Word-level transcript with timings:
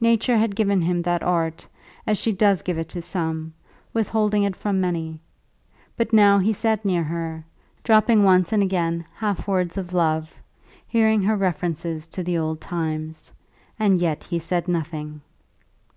Nature 0.00 0.36
had 0.36 0.56
given 0.56 0.82
him 0.82 1.00
that 1.00 1.22
art, 1.22 1.64
as 2.04 2.18
she 2.18 2.32
does 2.32 2.60
give 2.60 2.76
it 2.76 2.88
to 2.88 3.00
some, 3.00 3.54
withholding 3.92 4.42
it 4.42 4.56
from 4.56 4.80
many. 4.80 5.20
But 5.96 6.12
now 6.12 6.38
he 6.38 6.52
sat 6.52 6.84
near 6.84 7.04
her, 7.04 7.46
dropping 7.84 8.24
once 8.24 8.52
and 8.52 8.64
again 8.64 9.04
half 9.14 9.46
words 9.46 9.76
of 9.76 9.92
love, 9.92 10.42
hearing 10.88 11.22
her 11.22 11.36
references 11.36 12.08
to 12.08 12.24
the 12.24 12.36
old 12.36 12.60
times; 12.60 13.30
and 13.78 14.00
yet 14.00 14.24
he 14.24 14.40
said 14.40 14.66
nothing. 14.66 15.20